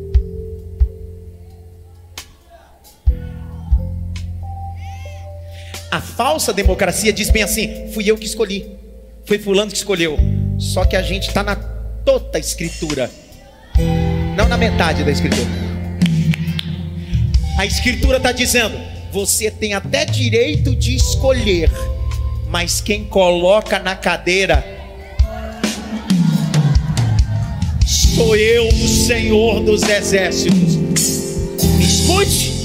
[5.90, 8.70] A falsa democracia diz bem assim: fui eu que escolhi,
[9.24, 10.18] foi Fulano que escolheu.
[10.58, 13.10] Só que a gente está na toda escritura,
[14.36, 15.48] não na metade da escritura.
[17.58, 18.76] A escritura está dizendo:
[19.12, 21.70] você tem até direito de escolher,
[22.48, 24.75] mas quem coloca na cadeira
[28.16, 30.76] sou eu, o Senhor dos Exércitos.
[31.76, 32.56] Me escute.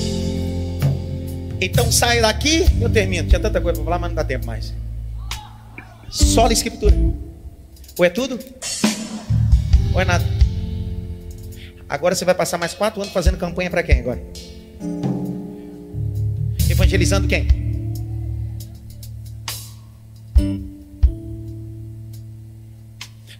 [1.59, 3.27] Então sai daqui, eu termino.
[3.27, 4.73] Tinha tanta coisa para falar, mas não dá tempo mais.
[6.09, 6.95] Só a escritura.
[7.97, 8.39] Ou é tudo?
[9.93, 10.23] Ou é nada?
[11.89, 14.23] Agora você vai passar mais quatro anos fazendo campanha para quem agora?
[16.69, 17.45] Evangelizando quem?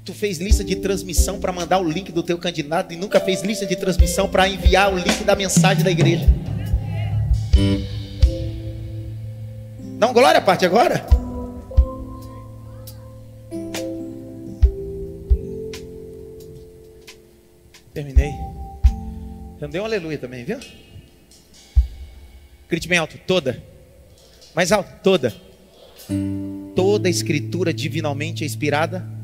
[0.03, 3.43] Tu fez lista de transmissão para mandar o link do teu candidato e nunca fez
[3.43, 6.27] lista de transmissão para enviar o link da mensagem da igreja.
[10.11, 11.05] Um glória a parte agora?
[17.93, 18.31] Terminei.
[19.61, 20.59] Eu dei um aleluia também, viu?
[22.67, 23.63] Grite bem alto, toda.
[24.53, 25.33] Mais alto, toda.
[26.75, 29.20] Toda escritura divinamente inspirada.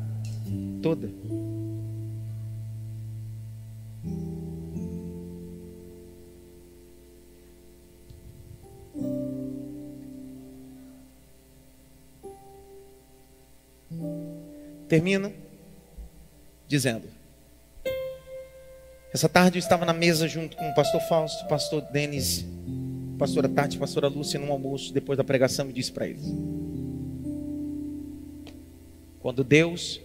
[0.82, 1.08] Toda.
[14.88, 15.30] Termino
[16.66, 17.04] dizendo:
[19.12, 22.46] Essa tarde eu estava na mesa junto com o pastor Fausto, o pastor Denis,
[23.14, 26.24] a pastora Tati, a pastora Lúcia, num almoço depois da pregação, e disse para eles:
[29.20, 30.00] Quando Deus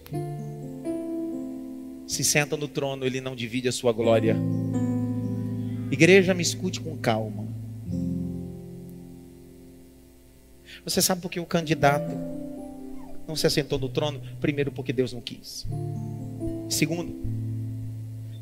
[2.14, 4.38] se senta no trono, Ele não divide a sua glória.
[5.92, 7.48] Igreja, me escute com calma.
[10.86, 12.12] Você sabe por que o candidato
[13.28, 14.22] não se assentou no trono?
[14.40, 15.66] Primeiro, porque Deus não quis.
[16.70, 17.16] Segundo,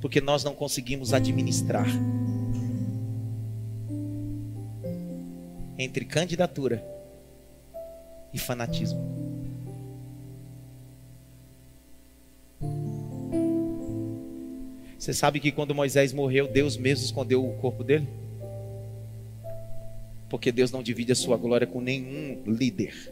[0.02, 1.88] porque nós não conseguimos administrar
[5.78, 6.84] entre candidatura
[8.34, 9.21] e fanatismo.
[15.02, 18.08] Você sabe que quando Moisés morreu, Deus mesmo escondeu o corpo dele?
[20.30, 23.12] Porque Deus não divide a sua glória com nenhum líder.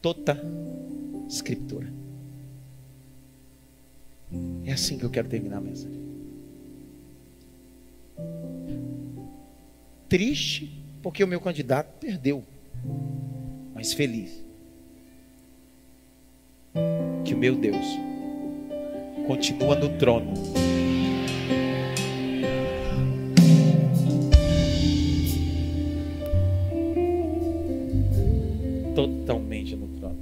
[0.00, 0.40] Toda
[1.28, 1.92] escritura.
[4.64, 6.00] É assim que eu quero terminar a mensagem.
[10.08, 12.42] Triste porque o meu candidato perdeu,
[13.72, 14.44] mas feliz
[17.24, 17.86] que o meu Deus
[19.24, 20.34] continua no trono.
[28.96, 30.18] Totalmente no trono.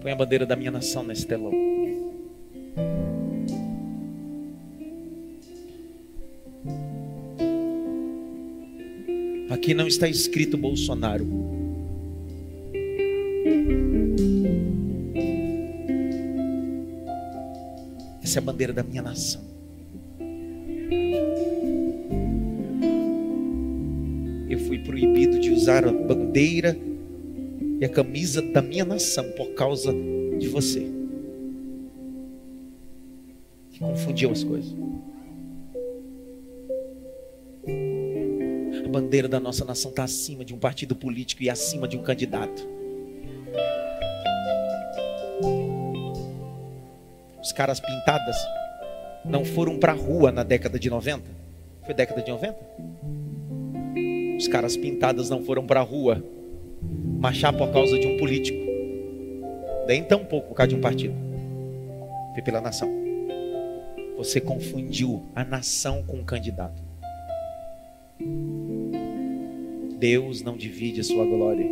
[0.00, 1.77] Põe a bandeira da minha nação nesse telão.
[9.68, 11.26] Aqui não está escrito Bolsonaro.
[18.22, 19.42] Essa é a bandeira da minha nação.
[24.48, 26.74] Eu fui proibido de usar a bandeira
[27.78, 29.92] e a camisa da minha nação por causa
[30.38, 30.90] de você.
[33.72, 34.74] Que confundiu as coisas.
[38.88, 42.02] A bandeira da nossa nação está acima de um partido político e acima de um
[42.02, 42.66] candidato.
[47.42, 48.34] Os caras pintadas
[49.26, 51.22] não foram para a rua na década de 90?
[51.84, 52.56] Foi década de 90?
[54.38, 56.24] Os caras pintadas não foram para a rua
[57.20, 58.58] marchar por causa de um político.
[59.86, 61.14] Nem tão pouco por causa de um partido.
[62.32, 62.88] Foi pela nação.
[64.16, 66.82] Você confundiu a nação com o candidato.
[69.98, 71.66] Deus não divide a sua glória.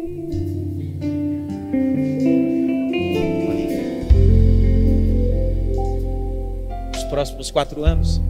[6.97, 8.21] Os próximos quatro anos,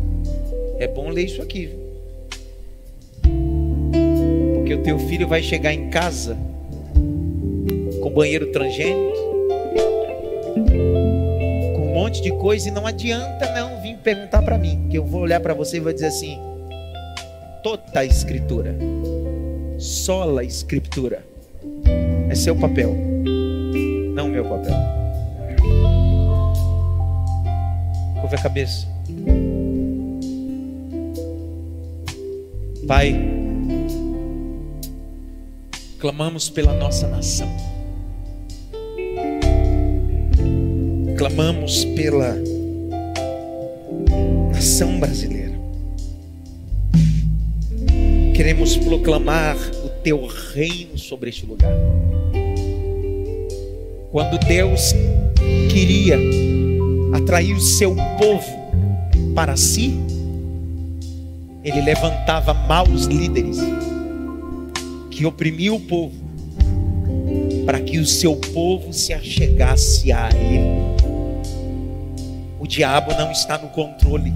[0.79, 1.71] É bom ler isso aqui.
[4.55, 6.37] Porque o teu filho vai chegar em casa
[8.03, 9.17] com banheiro transgênico,
[11.75, 15.05] com um monte de coisa e não adianta não vir perguntar para mim, que eu
[15.07, 16.39] vou olhar para você e vou dizer assim:
[17.63, 18.77] toda a escritura,
[19.87, 21.25] sola escritura,
[22.29, 22.93] é seu papel,
[24.15, 24.75] não meu papel.
[28.21, 28.89] Curva a cabeça.
[32.89, 33.15] Pai,
[36.01, 37.49] clamamos pela nossa nação,
[41.17, 42.37] clamamos pela
[44.53, 45.55] nação brasileira,
[48.35, 49.57] queremos proclamar
[50.07, 51.73] teu reino sobre este lugar.
[54.13, 54.95] Quando Deus
[55.69, 56.17] queria
[57.13, 58.47] atrair o seu povo
[59.35, 59.99] para si,
[61.65, 63.59] ele levantava maus líderes
[65.11, 66.15] que oprimiam o povo
[67.65, 70.87] para que o seu povo se achegasse a ele.
[72.61, 74.33] O diabo não está no controle.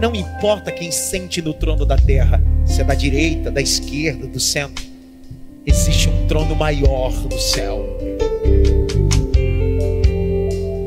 [0.00, 4.38] Não importa quem sente no trono da terra, se é da direita, da esquerda, do
[4.38, 4.84] centro.
[5.66, 7.84] Existe um trono maior do céu.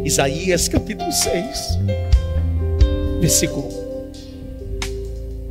[0.04, 1.80] Isaías capítulo 6,
[3.20, 3.82] versículo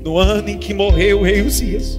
[0.03, 1.99] no ano em que morreu o rei Uzias,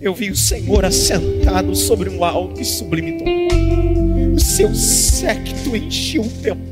[0.00, 4.34] eu vi o Senhor assentado sobre um alto e sublime trono.
[4.34, 6.62] O seu séquito enchia o templo.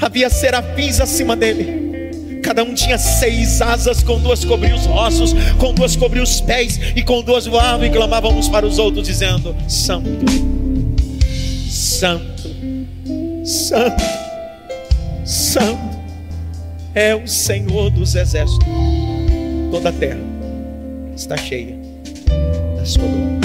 [0.00, 1.93] Havia serafins acima dele.
[2.44, 6.78] Cada um tinha seis asas, com duas cobriam os ossos, com duas cobriam os pés,
[6.94, 10.26] e com duas voavam e clamavam uns para os outros, dizendo: Santo,
[11.68, 12.54] Santo,
[13.44, 14.04] Santo,
[15.24, 15.94] Santo
[16.94, 18.68] é o Senhor dos exércitos
[19.74, 20.20] toda a terra
[21.16, 21.76] está cheia
[22.76, 23.40] da sua glória.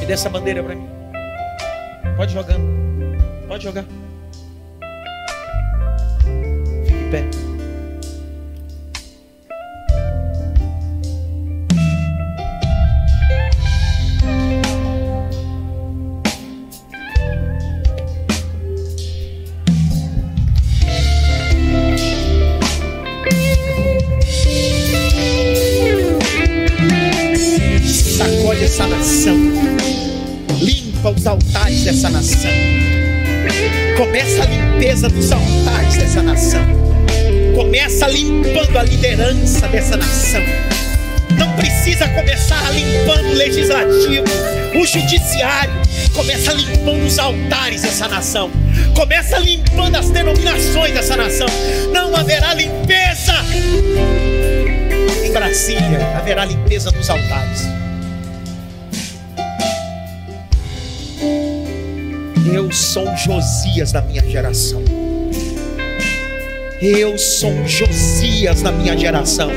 [0.00, 0.88] Me dê essa bandeira para mim.
[2.16, 2.58] Pode jogar.
[3.46, 3.84] Pode jogar.
[7.08, 7.48] Fique em pé.
[31.88, 32.50] dessa nação.
[33.96, 36.97] Começa a limpeza dos altares dessa nação.
[37.58, 40.40] Começa limpando a liderança dessa nação.
[41.36, 44.24] Não precisa começar limpando o legislativo,
[44.80, 45.72] o judiciário.
[46.14, 48.48] Começa limpando os altares dessa nação.
[48.94, 51.48] Começa limpando as denominações dessa nação.
[51.92, 53.34] Não haverá limpeza
[55.26, 57.62] em Brasília, haverá limpeza nos altares.
[62.54, 64.97] Eu sou Josias da minha geração.
[66.80, 69.50] Eu sou Josias da minha geração.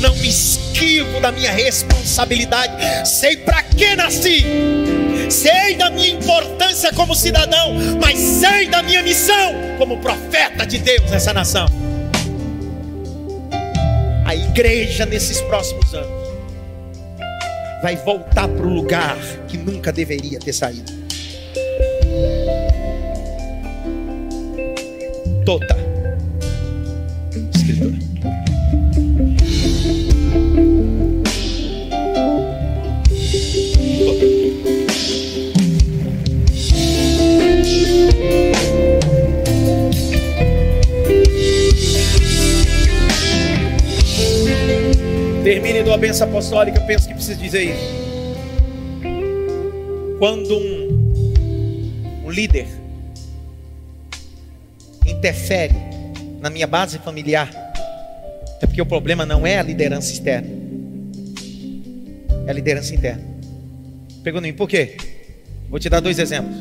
[0.00, 2.72] Não me esquivo da minha responsabilidade.
[3.06, 4.42] Sei para que nasci.
[5.28, 11.10] Sei da minha importância como cidadão, mas sei da minha missão como profeta de Deus
[11.10, 11.66] nessa nação.
[14.24, 16.28] A igreja nesses próximos anos
[17.82, 20.93] vai voltar para o lugar que nunca deveria ter saído.
[25.44, 25.76] Toda.
[27.54, 27.98] Escritura.
[45.42, 48.04] Termine do benção apostólica, penso que precisa dizer isso.
[50.18, 51.22] Quando um,
[52.24, 52.83] um líder
[55.24, 55.72] interfere
[56.38, 57.48] na minha base familiar,
[58.60, 60.46] é porque o problema não é a liderança externa,
[62.46, 63.24] é a liderança interna.
[64.22, 64.98] Pergunta por quê?
[65.70, 66.54] Vou te dar dois exemplos.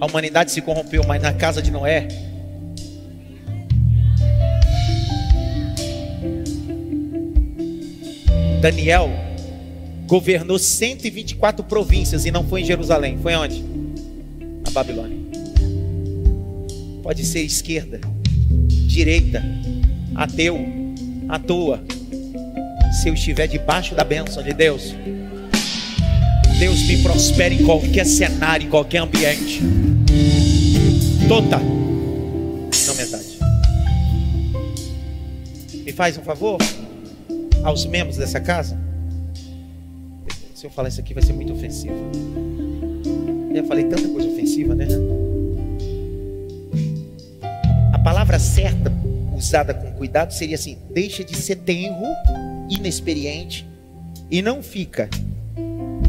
[0.00, 2.06] A humanidade se corrompeu, mas na casa de Noé,
[8.60, 9.10] Daniel
[10.06, 13.64] governou 124 províncias e não foi em Jerusalém, foi onde?
[14.64, 15.21] Na Babilônia.
[17.02, 18.00] Pode ser esquerda,
[18.86, 19.42] direita,
[20.14, 20.56] ateu,
[21.28, 21.82] à toa.
[23.00, 24.94] Se eu estiver debaixo da bênção de Deus,
[26.60, 29.60] Deus me prospere em qualquer cenário, em qualquer ambiente.
[31.26, 31.58] Toda.
[31.58, 33.38] Não metade.
[35.84, 36.58] Me faz um favor
[37.64, 38.78] aos membros dessa casa.
[40.54, 41.96] Se eu falar isso aqui vai ser muito ofensivo.
[43.52, 44.86] Eu falei tanta coisa ofensiva, né?
[48.04, 48.92] Palavra certa,
[49.36, 52.02] usada com cuidado, seria assim: deixa de ser tenro,
[52.68, 53.66] inexperiente
[54.30, 55.08] e não fica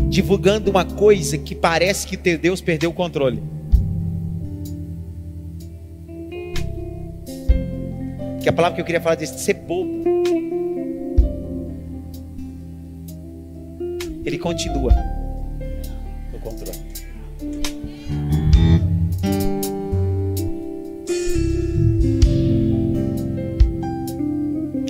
[0.10, 3.44] divulgando uma coisa que parece que ter Deus perdeu o controle.
[8.42, 10.04] Que a palavra que eu queria falar desse ser bobo.
[14.26, 14.94] Ele continua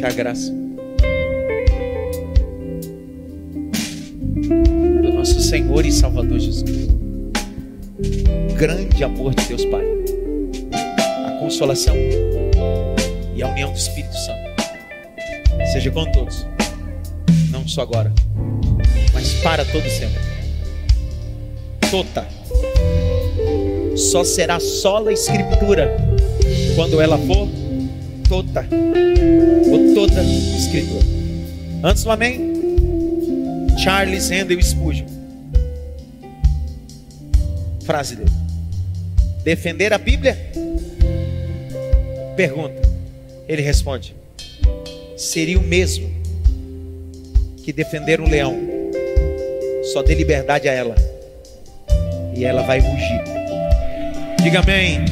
[0.04, 0.52] Que a graça.
[5.02, 6.90] Do nosso Senhor e Salvador Jesus,
[8.58, 9.86] grande amor de Deus Pai,
[11.26, 11.96] a consolação
[13.34, 15.72] e a união do Espírito Santo.
[15.72, 16.46] Seja com todos,
[17.50, 18.12] não só agora,
[19.14, 20.20] mas para todo sempre.
[21.90, 22.28] Tota.
[23.96, 25.96] Só será sola escritura
[26.76, 27.63] quando ela for
[28.28, 28.66] tota
[29.72, 31.06] ou toda escritura.
[31.84, 32.54] Antes do amém,
[33.78, 35.08] Charles Handel Spurgeon.
[37.84, 38.32] Frase dele.
[39.44, 40.38] Defender a Bíblia?
[42.36, 42.82] Pergunta.
[43.48, 44.16] Ele responde:
[45.18, 46.10] Seria o mesmo
[47.64, 48.58] que defender um leão.
[49.92, 50.96] Só dê liberdade a ela.
[52.36, 53.22] E ela vai rugir.
[54.42, 55.06] Diga amém.